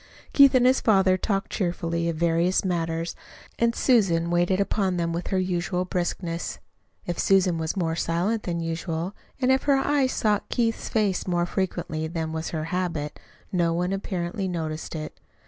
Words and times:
Keith 0.33 0.55
and 0.55 0.65
his 0.65 0.81
father 0.81 1.15
talked 1.15 1.51
cheerfully 1.51 2.09
of 2.09 2.15
various 2.15 2.65
matters, 2.65 3.15
and 3.59 3.75
Susan 3.75 4.31
waited 4.31 4.59
upon 4.59 4.97
them 4.97 5.13
with 5.13 5.27
her 5.27 5.37
usual 5.37 5.85
briskness. 5.85 6.57
If 7.05 7.19
Susan 7.19 7.59
was 7.59 7.77
more 7.77 7.95
silent 7.95 8.41
than 8.41 8.61
usual, 8.61 9.15
and 9.39 9.51
if 9.51 9.61
her 9.65 9.77
eyes 9.77 10.11
sought 10.11 10.49
Keith's 10.49 10.89
face 10.89 11.27
more 11.27 11.45
frequently 11.45 12.07
than 12.07 12.31
was 12.33 12.49
her 12.49 12.63
habit, 12.73 13.19
no 13.51 13.73
one, 13.75 13.93
apparently, 13.93 14.47
noticed 14.47 14.95
it. 14.95 15.19